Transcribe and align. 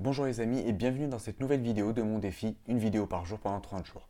Bonjour 0.00 0.26
les 0.26 0.38
amis 0.38 0.60
et 0.60 0.72
bienvenue 0.72 1.08
dans 1.08 1.18
cette 1.18 1.40
nouvelle 1.40 1.60
vidéo 1.60 1.92
de 1.92 2.02
mon 2.02 2.20
défi, 2.20 2.56
une 2.68 2.78
vidéo 2.78 3.04
par 3.06 3.26
jour 3.26 3.40
pendant 3.40 3.58
30 3.58 3.84
jours. 3.84 4.08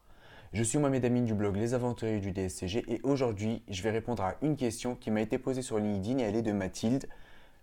Je 0.53 0.63
suis 0.63 0.77
Mohamed 0.77 1.03
Amine 1.03 1.25
du 1.25 1.33
blog 1.33 1.57
Les 1.57 1.73
Aventuriers 1.73 2.21
du 2.21 2.31
DSCG 2.31 2.85
et 2.89 3.01
aujourd'hui 3.05 3.63
je 3.71 3.83
vais 3.83 3.91
répondre 3.91 4.23
à 4.23 4.35
une 4.43 4.55
question 4.55 4.97
qui 4.97 5.11
m'a 5.11 5.23
été 5.23 5.39
posée 5.39 5.63
sur 5.63 5.79
LinkedIn 5.79 6.19
et 6.19 6.25
elle 6.25 6.37
est 6.37 6.43
de 6.43 6.53
Mathilde. 6.53 7.09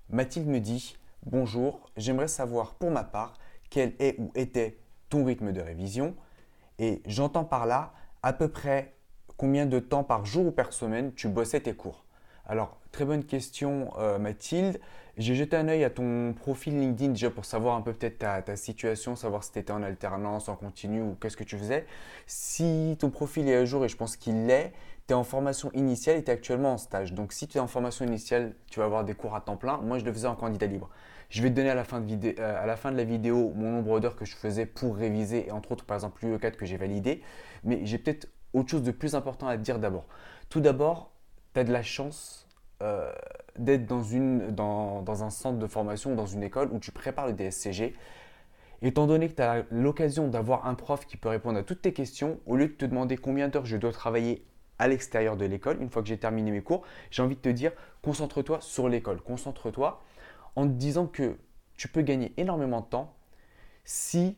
Mathilde 0.09 0.47
me 0.47 0.59
dit 0.59 0.97
Bonjour, 1.23 1.91
j'aimerais 1.97 2.27
savoir 2.27 2.73
pour 2.73 2.89
ma 2.89 3.03
part 3.03 3.37
quel 3.69 3.93
est 3.99 4.19
ou 4.19 4.31
était 4.33 4.79
ton 5.09 5.23
rythme 5.23 5.51
de 5.51 5.61
révision 5.61 6.15
et 6.79 7.03
j'entends 7.05 7.45
par 7.45 7.67
là 7.67 7.93
à 8.23 8.33
peu 8.33 8.47
près 8.47 8.95
combien 9.37 9.67
de 9.67 9.77
temps 9.77 10.03
par 10.03 10.25
jour 10.25 10.47
ou 10.47 10.51
par 10.51 10.73
semaine 10.73 11.13
tu 11.13 11.27
bossais 11.27 11.59
tes 11.59 11.75
cours? 11.75 12.04
Alors, 12.47 12.77
très 12.91 13.05
bonne 13.05 13.23
question 13.23 13.91
euh, 13.97 14.19
Mathilde. 14.19 14.79
J'ai 15.17 15.33
jeté 15.33 15.55
un 15.55 15.67
œil 15.67 15.83
à 15.83 15.89
ton 15.89 16.33
profil 16.33 16.79
LinkedIn 16.79 17.13
déjà 17.13 17.29
pour 17.29 17.45
savoir 17.45 17.75
un 17.75 17.81
peu 17.81 17.93
peut-être 17.93 18.17
ta, 18.17 18.55
situation, 18.55 19.15
savoir 19.15 19.43
si 19.43 19.51
tu 19.53 19.59
étais 19.59 19.71
en 19.71 19.81
alternance, 19.81 20.49
en 20.49 20.55
continu 20.55 21.01
ou 21.01 21.15
qu'est-ce 21.19 21.37
que 21.37 21.43
tu 21.43 21.57
faisais. 21.57 21.85
Si 22.27 22.97
ton 22.99 23.09
profil 23.09 23.47
est 23.47 23.55
à 23.55 23.65
jour 23.65 23.85
et 23.85 23.89
je 23.89 23.95
pense 23.95 24.17
qu'il 24.17 24.45
l'est, 24.45 24.73
tu 25.07 25.13
es 25.13 25.15
en 25.15 25.23
formation 25.23 25.71
initiale 25.73 26.17
et 26.17 26.23
tu 26.23 26.31
es 26.31 26.33
actuellement 26.33 26.73
en 26.73 26.77
stage. 26.77 27.13
Donc 27.13 27.31
si 27.31 27.47
tu 27.47 27.57
es 27.57 27.61
en 27.61 27.67
formation 27.67 28.05
initiale, 28.05 28.53
tu 28.69 28.79
vas 28.79 28.85
avoir 28.85 29.05
des 29.05 29.13
cours 29.13 29.35
à 29.35 29.41
temps 29.41 29.57
plein. 29.57 29.77
Moi, 29.77 29.99
je 29.99 30.05
le 30.05 30.11
faisais 30.11 30.27
en 30.27 30.35
candidat 30.35 30.67
libre. 30.67 30.89
Je 31.29 31.41
vais 31.41 31.49
te 31.49 31.55
donner 31.55 31.69
à 31.69 31.75
la 31.75 31.85
fin 31.85 32.01
de, 32.01 32.35
euh, 32.37 32.75
la, 32.91 33.03
vidéo 33.03 33.53
mon 33.55 33.71
nombre 33.71 33.99
d'heures 33.99 34.15
que 34.15 34.25
je 34.25 34.35
faisais 34.35 34.65
pour 34.65 34.95
réviser 34.97 35.47
et 35.47 35.51
entre 35.51 35.71
autres 35.71 35.85
par 35.85 35.95
exemple 35.95 36.23
l'UE4 36.25 36.51
que 36.51 36.65
j'ai 36.65 36.77
validé. 36.77 37.23
Mais 37.63 37.85
j'ai 37.85 37.97
peut-être 37.97 38.27
autre 38.53 38.69
chose 38.69 38.83
de 38.83 38.91
plus 38.91 39.15
important 39.15 39.47
à 39.47 39.57
dire 39.57 39.79
d'abord. 39.79 40.05
Tout 40.49 40.59
d'abord, 40.59 41.14
tu 41.55 41.59
as 41.61 41.63
de 41.63 41.71
la 41.71 41.83
chance 41.83 42.47
euh, 42.83 43.11
d'être 43.57 43.85
dans, 43.87 45.23
un 45.23 45.29
centre 45.29 45.57
de 45.57 45.67
formation 45.67 46.13
dans 46.13 46.25
une 46.25 46.43
école 46.43 46.69
où 46.71 46.79
tu 46.79 46.91
prépares 46.91 47.27
le 47.27 47.33
DSCG. 47.33 47.95
Étant 48.81 49.07
donné 49.07 49.29
que 49.29 49.35
tu 49.35 49.41
as 49.41 49.63
l'occasion 49.71 50.27
d'avoir 50.27 50.67
un 50.67 50.75
prof 50.75 51.05
qui 51.05 51.15
peut 51.15 51.29
répondre 51.29 51.57
à 51.57 51.63
toutes 51.63 51.81
tes 51.81 51.93
questions, 51.93 52.39
au 52.45 52.57
lieu 52.57 52.67
de 52.67 52.73
te 52.73 52.85
demander 52.85 53.15
combien 53.15 53.47
d'heures 53.47 53.65
je 53.65 53.77
dois 53.77 53.93
travailler 53.93 54.45
à 54.77 54.89
l'extérieur 54.89 55.37
de 55.37 55.45
l'école, 55.45 55.81
une 55.81 55.89
fois 55.89 56.01
que 56.01 56.09
j'ai 56.09 56.17
terminé 56.17 56.51
mes 56.51 56.61
cours, 56.61 56.83
j'ai 57.09 57.23
envie 57.23 57.35
de 57.35 57.41
te 57.41 57.47
dire, 57.47 57.71
concentre-toi 58.01 58.59
sur 58.59 58.89
l'école. 58.89 59.21
Concentre-toi 59.21 60.03
en 60.57 60.67
te 60.67 60.73
disant 60.73 61.07
que 61.07 61.37
tu 61.77 61.87
peux 61.87 62.01
gagner 62.01 62.33
énormément 62.35 62.81
de 62.81 62.87
temps 62.87 63.15
si 63.85 64.37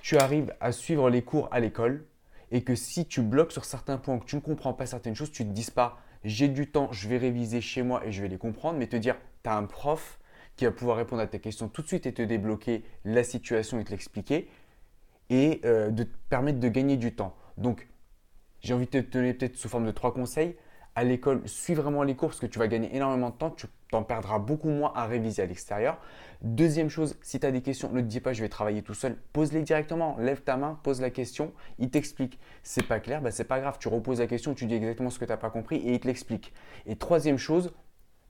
tu 0.00 0.16
arrives 0.16 0.54
à 0.60 0.72
suivre 0.72 1.10
les 1.10 1.20
cours 1.20 1.48
à 1.50 1.60
l'école 1.60 2.06
et 2.50 2.64
que 2.64 2.74
si 2.74 3.06
tu 3.06 3.20
bloques 3.20 3.52
sur 3.52 3.66
certains 3.66 3.98
points, 3.98 4.18
que 4.18 4.24
tu 4.24 4.36
ne 4.36 4.40
comprends 4.40 4.72
pas 4.72 4.86
certaines 4.86 5.14
choses, 5.14 5.30
tu 5.30 5.44
ne 5.44 5.50
te 5.50 5.54
dises 5.54 5.70
pas 5.70 5.98
j'ai 6.24 6.48
du 6.48 6.70
temps, 6.70 6.88
je 6.92 7.08
vais 7.08 7.18
réviser 7.18 7.60
chez 7.60 7.82
moi 7.82 8.04
et 8.06 8.12
je 8.12 8.22
vais 8.22 8.28
les 8.28 8.38
comprendre, 8.38 8.78
mais 8.78 8.86
te 8.86 8.96
dire, 8.96 9.16
tu 9.42 9.50
as 9.50 9.56
un 9.56 9.64
prof 9.64 10.18
qui 10.56 10.64
va 10.64 10.70
pouvoir 10.70 10.96
répondre 10.96 11.20
à 11.20 11.26
tes 11.26 11.40
questions 11.40 11.68
tout 11.68 11.82
de 11.82 11.86
suite 11.86 12.06
et 12.06 12.14
te 12.14 12.22
débloquer 12.22 12.84
la 13.04 13.24
situation 13.24 13.78
et 13.78 13.84
te 13.84 13.90
l'expliquer 13.90 14.48
et 15.30 15.60
euh, 15.64 15.90
de 15.90 16.04
te 16.04 16.16
permettre 16.28 16.60
de 16.60 16.68
gagner 16.68 16.96
du 16.96 17.14
temps. 17.14 17.34
Donc, 17.58 17.88
j'ai 18.60 18.74
envie 18.74 18.86
de 18.86 19.00
te 19.00 19.12
donner 19.12 19.34
peut-être 19.34 19.56
sous 19.56 19.68
forme 19.68 19.86
de 19.86 19.90
trois 19.90 20.14
conseils 20.14 20.56
à 20.96 21.04
l'école, 21.04 21.42
suis 21.46 21.74
vraiment 21.74 22.02
les 22.02 22.14
cours 22.14 22.28
parce 22.30 22.40
que 22.40 22.46
tu 22.46 22.58
vas 22.58 22.68
gagner 22.68 22.94
énormément 22.94 23.30
de 23.30 23.34
temps, 23.34 23.50
tu 23.50 23.66
t'en 23.90 24.02
perdras 24.02 24.38
beaucoup 24.38 24.68
moins 24.68 24.92
à 24.94 25.06
réviser 25.06 25.42
à 25.42 25.46
l'extérieur. 25.46 25.98
Deuxième 26.42 26.88
chose, 26.88 27.16
si 27.22 27.40
tu 27.40 27.46
as 27.46 27.50
des 27.50 27.62
questions, 27.62 27.90
ne 27.90 28.00
te 28.00 28.06
dis 28.06 28.20
pas 28.20 28.32
je 28.32 28.42
vais 28.42 28.48
travailler 28.48 28.82
tout 28.82 28.94
seul, 28.94 29.16
pose-les 29.32 29.62
directement, 29.62 30.16
lève 30.18 30.42
ta 30.42 30.56
main, 30.56 30.78
pose 30.82 31.00
la 31.00 31.10
question, 31.10 31.52
il 31.78 31.90
t'explique. 31.90 32.38
C'est 32.62 32.86
pas 32.86 33.00
clair, 33.00 33.20
bah 33.20 33.30
c'est 33.30 33.44
pas 33.44 33.60
grave, 33.60 33.78
tu 33.80 33.88
reposes 33.88 34.20
la 34.20 34.26
question, 34.26 34.54
tu 34.54 34.66
dis 34.66 34.74
exactement 34.74 35.10
ce 35.10 35.18
que 35.18 35.24
tu 35.24 35.30
n'as 35.30 35.36
pas 35.36 35.50
compris 35.50 35.76
et 35.76 35.94
il 35.94 36.00
te 36.00 36.06
l'explique. 36.06 36.52
Et 36.86 36.96
troisième 36.96 37.38
chose, 37.38 37.72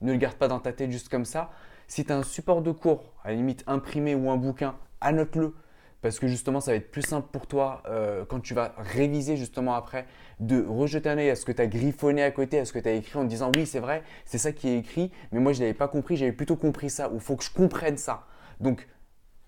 ne 0.01 0.11
le 0.11 0.17
garde 0.17 0.35
pas 0.35 0.47
dans 0.47 0.59
ta 0.59 0.73
tête 0.73 0.91
juste 0.91 1.09
comme 1.09 1.25
ça. 1.25 1.51
Si 1.87 2.03
tu 2.03 2.11
as 2.11 2.17
un 2.17 2.23
support 2.23 2.61
de 2.61 2.71
cours, 2.71 3.13
à 3.23 3.29
la 3.29 3.35
limite 3.35 3.63
imprimé 3.67 4.15
ou 4.15 4.31
un 4.31 4.37
bouquin, 4.37 4.75
annote-le 5.01 5.53
parce 6.05 6.19
que 6.19 6.27
justement, 6.27 6.59
ça 6.59 6.69
va 6.69 6.77
être 6.77 6.91
plus 6.91 7.01
simple 7.01 7.29
pour 7.31 7.47
toi 7.47 7.81
euh, 7.87 8.25
quand 8.29 8.39
tu 8.39 8.53
vas 8.53 8.75
réviser 8.77 9.37
justement 9.37 9.73
après 9.73 10.05
de 10.39 10.63
rejeter 10.63 11.09
un 11.09 11.17
œil 11.17 11.31
à 11.31 11.35
ce 11.35 11.45
que 11.45 11.51
tu 11.51 11.59
as 11.59 11.65
griffonné 11.65 12.21
à 12.21 12.29
côté, 12.29 12.59
à 12.59 12.65
ce 12.65 12.73
que 12.73 12.77
tu 12.77 12.87
as 12.87 12.91
écrit 12.91 13.17
en 13.17 13.23
disant 13.23 13.51
oui, 13.55 13.65
c'est 13.65 13.79
vrai, 13.79 14.03
c'est 14.23 14.37
ça 14.37 14.51
qui 14.51 14.67
est 14.69 14.77
écrit, 14.77 15.09
mais 15.31 15.39
moi 15.39 15.51
je 15.51 15.61
n'avais 15.61 15.73
pas 15.73 15.87
compris, 15.87 16.15
j'avais 16.15 16.31
plutôt 16.31 16.57
compris 16.57 16.91
ça, 16.91 17.09
ou 17.09 17.15
il 17.15 17.21
faut 17.21 17.35
que 17.35 17.43
je 17.43 17.49
comprenne 17.49 17.97
ça. 17.97 18.27
Donc 18.59 18.87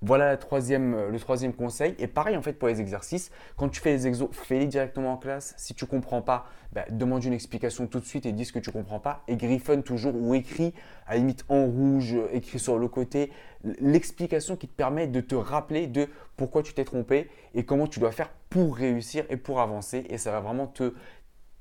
voilà 0.01 0.31
euh, 0.31 1.09
le 1.09 1.19
troisième 1.19 1.53
conseil. 1.53 1.95
Et 1.99 2.07
pareil 2.07 2.37
en 2.37 2.41
fait 2.41 2.53
pour 2.53 2.67
les 2.67 2.79
exercices, 2.81 3.31
quand 3.55 3.69
tu 3.69 3.81
fais 3.81 3.91
les 3.91 4.07
exos, 4.07 4.29
fais-les 4.31 4.67
directement 4.67 5.13
en 5.13 5.17
classe. 5.17 5.53
Si 5.57 5.73
tu 5.73 5.85
ne 5.85 5.89
comprends 5.89 6.21
pas, 6.21 6.45
bah, 6.73 6.85
demande 6.89 7.23
une 7.23 7.33
explication 7.33 7.87
tout 7.87 7.99
de 7.99 8.05
suite 8.05 8.25
et 8.25 8.31
dis 8.31 8.45
ce 8.45 8.53
que 8.53 8.59
tu 8.59 8.69
ne 8.69 8.73
comprends 8.73 8.99
pas. 8.99 9.23
Et 9.27 9.35
griffonne 9.35 9.83
toujours 9.83 10.13
ou 10.15 10.35
écris 10.35 10.73
à 11.07 11.13
la 11.13 11.19
limite 11.19 11.45
en 11.49 11.65
rouge, 11.65 12.15
écrit 12.31 12.59
sur 12.59 12.77
le 12.77 12.87
côté, 12.87 13.31
l'explication 13.79 14.55
qui 14.55 14.67
te 14.67 14.75
permet 14.75 15.07
de 15.07 15.21
te 15.21 15.35
rappeler 15.35 15.87
de 15.87 16.07
pourquoi 16.35 16.63
tu 16.63 16.73
t'es 16.73 16.85
trompé 16.85 17.29
et 17.55 17.65
comment 17.65 17.87
tu 17.87 17.99
dois 17.99 18.11
faire 18.11 18.29
pour 18.49 18.75
réussir 18.75 19.25
et 19.29 19.37
pour 19.37 19.59
avancer. 19.61 20.05
Et 20.09 20.17
ça 20.17 20.31
va 20.31 20.39
vraiment 20.39 20.67
te 20.67 20.93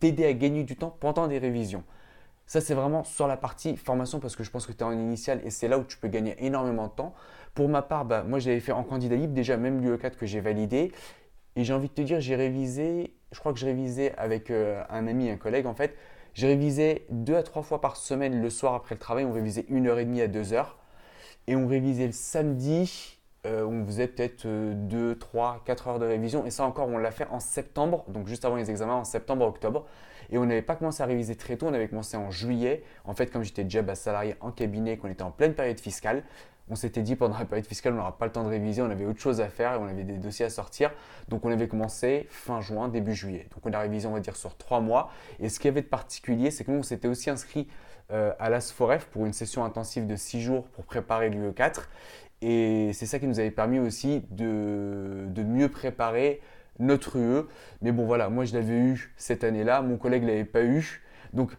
t'aider 0.01 0.27
à 0.27 0.33
gagner 0.35 0.65
du 0.65 0.77
temps 0.77 0.95
pendant 1.01 1.27
des 1.27 1.39
révisions. 1.39 1.85
Ça, 2.47 2.61
c'est 2.61 2.75
vraiment 2.75 3.03
sur 3.03 3.27
la 3.27 3.37
partie 3.37 3.77
formation 3.77 4.21
parce 4.21 4.37
que 4.37 4.45
je 4.45 4.51
pense 4.51 4.67
que 4.67 4.73
tu 4.73 4.79
es 4.79 4.83
en 4.85 4.93
initial 4.93 5.41
et 5.45 5.51
c'est 5.51 5.67
là 5.67 5.79
où 5.79 5.85
tu 5.85 5.99
peux 5.99 6.09
gagner 6.09 6.37
énormément 6.45 6.87
de 6.87 6.93
temps. 6.93 7.15
Pour 7.55 7.69
ma 7.69 7.83
part, 7.83 8.05
bah, 8.05 8.23
moi, 8.23 8.39
j'avais 8.39 8.61
fait 8.61 8.73
en 8.73 8.85
candidat 8.85 9.17
libre 9.17 9.35
déjà, 9.35 9.57
même 9.57 9.83
l'UE4 9.83 10.17
que 10.17 10.27
j'ai 10.27 10.41
validé. 10.41 10.93
Et 11.57 11.65
j'ai 11.65 11.73
envie 11.73 11.89
de 11.89 11.95
te 11.95 12.03
dire, 12.03 12.21
j'ai 12.21 12.37
révisé, 12.37 13.15
je 13.33 13.41
crois 13.41 13.53
que 13.53 13.59
j'ai 13.59 13.67
révisé 13.67 14.13
avec 14.17 14.51
euh, 14.51 14.83
un 14.91 15.07
ami, 15.07 15.29
un 15.31 15.37
collègue 15.37 15.67
en 15.67 15.75
fait. 15.75 15.97
J'ai 16.35 16.47
révisé 16.47 17.07
deux 17.11 17.35
à 17.35 17.43
trois 17.43 17.63
fois 17.63 17.81
par 17.81 17.97
semaine 17.97 18.41
le 18.41 18.51
soir 18.51 18.75
après 18.75 18.95
le 18.95 18.99
travail. 19.01 19.25
On 19.25 19.33
révisait 19.33 19.65
une 19.69 19.87
heure 19.87 19.99
et 19.99 20.05
demie 20.05 20.21
à 20.21 20.29
deux 20.29 20.53
heures. 20.53 20.79
Et 21.47 21.57
on 21.57 21.67
révisait 21.67 22.07
le 22.07 22.13
samedi, 22.13 23.16
euh, 23.47 23.65
on 23.65 23.85
faisait 23.87 24.09
peut-être 24.09 24.47
2, 24.47 25.17
3, 25.17 25.63
4 25.65 25.89
heures 25.89 25.99
de 25.99 26.07
révision. 26.07 26.45
Et 26.45 26.51
ça 26.51 26.65
encore, 26.65 26.89
on 26.89 26.99
l'a 26.99 27.11
fait 27.11 27.27
en 27.31 27.41
septembre, 27.41 28.05
donc 28.09 28.27
juste 28.27 28.45
avant 28.45 28.57
les 28.57 28.71
examens, 28.71 28.95
en 28.95 29.05
septembre-octobre. 29.05 29.87
Et 30.31 30.39
on 30.39 30.45
n'avait 30.45 30.63
pas 30.63 30.75
commencé 30.75 31.03
à 31.03 31.07
réviser 31.07 31.37
très 31.37 31.57
tôt, 31.57 31.67
on 31.67 31.75
avait 31.75 31.89
commencé 31.89 32.17
en 32.17 32.31
juillet. 32.31 32.83
En 33.05 33.15
fait, 33.15 33.27
comme 33.31 33.45
j'étais 33.45 33.65
déjà 33.65 33.95
salarié 33.95 34.35
en 34.41 34.51
cabinet, 34.51 34.97
qu'on 34.97 35.09
était 35.09 35.23
en 35.23 35.31
pleine 35.31 35.55
période 35.55 35.79
fiscale, 35.79 36.25
on 36.69 36.75
s'était 36.75 37.03
dit 37.03 37.15
pendant 37.15 37.39
la 37.39 37.45
période 37.45 37.67
fiscale, 37.67 37.93
on 37.93 37.97
n'aura 37.97 38.19
pas 38.19 38.27
le 38.27 38.33
temps 38.33 38.43
de 38.43 38.49
réviser, 38.49 38.83
on 38.83 38.91
avait 38.91 39.05
autre 39.05 39.21
chose 39.21 39.41
à 39.41 39.49
faire 39.49 39.75
et 39.75 39.77
on 39.77 39.87
avait 39.87 40.03
des 40.03 40.19
dossiers 40.19 40.47
à 40.47 40.51
sortir. 40.51 40.91
Donc 41.29 41.45
on 41.45 41.53
avait 41.53 41.69
commencé 41.69 42.27
fin 42.29 42.61
juin, 42.61 42.89
début 42.89 43.15
juillet. 43.15 43.47
Donc 43.55 43.65
on 43.65 43.73
a 43.73 43.79
révisé, 43.79 44.09
on 44.09 44.13
va 44.13 44.21
dire, 44.21 44.35
sur 44.35 44.57
trois 44.57 44.81
mois. 44.81 45.11
Et 45.39 45.49
ce 45.49 45.61
qui 45.61 45.69
avait 45.69 45.83
de 45.83 45.87
particulier, 45.87 46.51
c'est 46.51 46.65
que 46.65 46.73
nous, 46.73 46.79
on 46.79 46.83
s'était 46.83 47.07
aussi 47.07 47.31
inscrit 47.31 47.69
euh, 48.13 48.33
à 48.39 48.51
l'ASFOREF 48.51 49.07
pour 49.07 49.27
une 49.27 49.33
session 49.33 49.65
intensive 49.65 50.07
de 50.07 50.17
six 50.17 50.41
jours 50.41 50.65
pour 50.69 50.85
préparer 50.85 51.29
l'UE4. 51.31 51.83
Et 52.43 52.91
c'est 52.93 53.07
ça 53.07 53.19
qui 53.19 53.27
nous 53.27 53.41
avait 53.41 53.51
permis 53.51 53.79
aussi 53.79 54.25
de, 54.31 55.27
de 55.29 55.43
mieux 55.43 55.69
préparer 55.69 56.41
notre 56.79 57.17
UE. 57.17 57.45
Mais 57.83 57.93
bon, 57.93 58.05
voilà, 58.05 58.29
moi 58.29 58.45
je 58.45 58.55
l'avais 58.55 58.79
eu 58.79 59.15
cette 59.17 59.45
année-là, 59.45 59.83
mon 59.83 59.97
collègue 59.97 60.23
ne 60.23 60.29
l'avait 60.29 60.45
pas 60.45 60.63
eu. 60.63 61.03
Donc, 61.33 61.57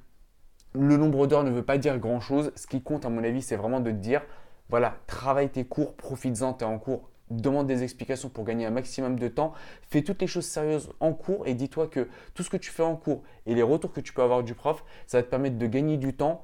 le 0.74 0.98
nombre 0.98 1.28
d'heures 1.28 1.44
ne 1.44 1.52
veut 1.52 1.64
pas 1.64 1.78
dire 1.78 1.98
grand-chose. 1.98 2.52
Ce 2.56 2.68
qui 2.68 2.82
compte, 2.82 3.06
à 3.06 3.10
mon 3.10 3.24
avis, 3.24 3.42
c'est 3.42 3.56
vraiment 3.56 3.80
de 3.80 3.92
te 3.92 3.96
dire, 3.96 4.22
voilà, 4.70 4.98
travaille 5.08 5.50
tes 5.50 5.66
cours, 5.66 5.96
profites-en, 5.96 6.54
tu 6.54 6.64
es 6.64 6.68
en 6.68 6.78
cours, 6.78 7.10
demande 7.30 7.68
des 7.68 7.84
explications 7.84 8.30
pour 8.30 8.44
gagner 8.44 8.66
un 8.66 8.72
maximum 8.72 9.18
de 9.18 9.28
temps, 9.28 9.54
fais 9.90 10.02
toutes 10.02 10.22
les 10.22 10.28
choses 10.28 10.46
sérieuses 10.46 10.92
en 11.00 11.14
cours 11.14 11.48
et 11.48 11.54
dis-toi 11.54 11.88
que 11.88 12.08
tout 12.34 12.44
ce 12.44 12.50
que 12.50 12.58
tu 12.58 12.70
fais 12.70 12.84
en 12.84 12.96
cours 12.96 13.24
et 13.46 13.56
les 13.56 13.64
retours 13.64 13.92
que 13.92 14.02
tu 14.02 14.14
peux 14.14 14.22
avoir 14.22 14.44
du 14.44 14.54
prof, 14.54 14.84
ça 15.08 15.18
va 15.18 15.24
te 15.24 15.30
permettre 15.30 15.58
de 15.58 15.68
gagner 15.68 15.98
du 15.98 16.14
temps 16.14 16.44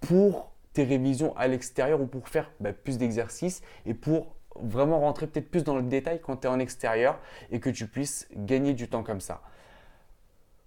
pour 0.00 0.53
tes 0.74 0.84
révisions 0.84 1.34
à 1.36 1.48
l'extérieur 1.48 2.00
ou 2.00 2.06
pour 2.06 2.28
faire 2.28 2.50
bah, 2.60 2.72
plus 2.72 2.98
d'exercices 2.98 3.62
et 3.86 3.94
pour 3.94 4.36
vraiment 4.56 5.00
rentrer 5.00 5.26
peut-être 5.26 5.50
plus 5.50 5.64
dans 5.64 5.76
le 5.76 5.82
détail 5.82 6.20
quand 6.20 6.38
tu 6.38 6.46
es 6.46 6.50
en 6.50 6.58
extérieur 6.58 7.18
et 7.50 7.60
que 7.60 7.70
tu 7.70 7.86
puisses 7.86 8.28
gagner 8.36 8.74
du 8.74 8.88
temps 8.88 9.02
comme 9.02 9.20
ça. 9.20 9.42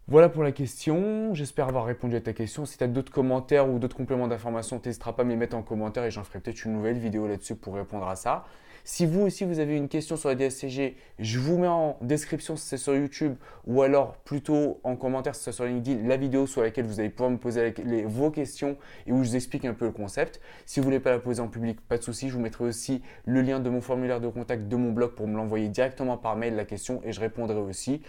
Voilà 0.10 0.30
pour 0.30 0.42
la 0.42 0.54
question. 0.54 1.34
J'espère 1.34 1.68
avoir 1.68 1.84
répondu 1.84 2.16
à 2.16 2.22
ta 2.22 2.32
question. 2.32 2.66
Si 2.66 2.78
tu 2.78 2.84
as 2.86 2.88
d'autres 2.88 3.12
commentaires 3.12 3.70
ou 3.70 3.78
d'autres 3.78 3.98
compléments 3.98 4.30
d'information, 4.30 4.80
n'hésiteras 4.86 5.12
pas 5.12 5.24
à 5.24 5.26
me 5.26 5.32
les 5.32 5.36
mettre 5.36 5.58
en 5.58 5.64
commentaire 5.64 6.06
et 6.06 6.12
j'en 6.12 6.24
ferai 6.24 6.40
peut-être 6.40 6.64
une 6.64 6.72
nouvelle 6.72 6.98
vidéo 6.98 7.28
là-dessus 7.28 7.56
pour 7.56 7.76
répondre 7.76 8.08
à 8.08 8.16
ça. 8.16 8.46
Si 8.86 9.06
vous 9.06 9.24
aussi 9.24 9.44
vous 9.44 9.60
avez 9.60 9.76
une 9.76 9.90
question 9.90 10.16
sur 10.16 10.30
la 10.30 10.36
DSCG, 10.36 10.96
je 11.20 11.40
vous 11.40 11.58
mets 11.58 11.68
en 11.68 11.98
description 12.00 12.56
si 12.56 12.66
c'est 12.66 12.78
sur 12.78 12.96
YouTube 12.96 13.36
ou 13.66 13.82
alors 13.82 14.14
plutôt 14.20 14.80
en 14.86 14.96
commentaire 14.96 15.36
si 15.36 15.44
c'est 15.44 15.52
sur 15.52 15.66
LinkedIn 15.66 16.08
la 16.08 16.16
vidéo 16.16 16.48
sur 16.48 16.62
laquelle 16.62 16.86
vous 16.86 17.02
allez 17.02 17.10
pouvoir 17.10 17.32
me 17.32 17.38
poser 17.38 17.74
vos 18.06 18.32
questions 18.32 18.78
et 19.08 19.12
où 19.12 19.22
je 19.26 19.28
vous 19.32 19.36
explique 19.36 19.66
un 19.66 19.74
peu 19.74 19.84
le 19.84 19.92
concept. 19.92 20.40
Si 20.66 20.80
vous 20.80 20.86
ne 20.86 20.92
voulez 20.92 21.00
pas 21.02 21.12
la 21.12 21.20
poser 21.20 21.42
en 21.42 21.50
public, 21.50 21.82
pas 21.82 21.98
de 21.98 22.04
souci, 22.04 22.30
je 22.30 22.34
vous 22.34 22.40
mettrai 22.40 22.64
aussi 22.64 23.02
le 23.26 23.42
lien 23.42 23.60
de 23.60 23.70
mon 23.70 23.82
formulaire 23.82 24.22
de 24.22 24.30
contact 24.30 24.70
de 24.70 24.76
mon 24.78 24.94
blog 24.94 25.16
pour 25.16 25.28
me 25.28 25.36
l'envoyer 25.36 25.68
directement 25.68 26.16
par 26.16 26.38
mail 26.38 26.56
la 26.56 26.64
question 26.64 27.02
et 27.04 27.12
je 27.12 27.20
répondrai 27.20 27.58
aussi. 27.58 28.02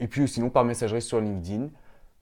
Et 0.00 0.08
puis 0.08 0.26
sinon 0.26 0.50
par 0.50 0.64
messagerie 0.64 1.02
sur 1.02 1.20
LinkedIn. 1.20 1.68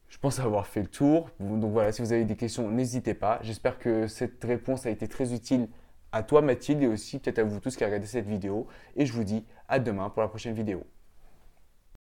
Je 0.09 0.19
pense 0.19 0.41
avoir 0.41 0.67
fait 0.67 0.81
le 0.81 0.89
tour. 0.89 1.31
Donc 1.39 1.71
voilà, 1.71 1.93
si 1.93 2.03
vous 2.03 2.13
avez 2.13 2.25
des 2.25 2.37
questions, 2.37 2.71
n'hésitez 2.71 3.15
pas. 3.15 3.39
J'espère 3.43 3.79
que 3.79 4.07
cette 4.07 4.43
réponse 4.43 4.87
a 4.87 4.91
été 4.91 5.07
très 5.07 5.33
utile 5.33 5.69
à 6.13 6.23
toi 6.23 6.43
Mathilde 6.43 6.83
et 6.83 6.87
aussi 6.87 7.19
peut-être 7.19 7.39
à 7.39 7.45
vous 7.45 7.61
tous 7.61 7.77
qui 7.77 7.85
regardez 7.85 8.07
cette 8.07 8.27
vidéo. 8.27 8.67
Et 8.97 9.07
je 9.07 9.13
vous 9.13 9.25
dis 9.25 9.45
à 9.69 9.79
demain 9.79 10.11
pour 10.11 10.23
la 10.23 10.29
prochaine 10.29 10.55
vidéo. 10.55 10.85